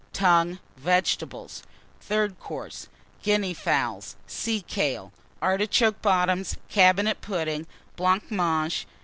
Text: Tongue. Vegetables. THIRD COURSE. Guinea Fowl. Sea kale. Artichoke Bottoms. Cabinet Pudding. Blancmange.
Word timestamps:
Tongue. 0.13 0.57
Vegetables. 0.77 1.61
THIRD 1.99 2.39
COURSE. 2.39 2.87
Guinea 3.21 3.53
Fowl. 3.53 4.01
Sea 4.25 4.61
kale. 4.63 5.11
Artichoke 5.43 6.01
Bottoms. 6.01 6.57
Cabinet 6.69 7.21
Pudding. 7.21 7.67
Blancmange. 7.97 8.87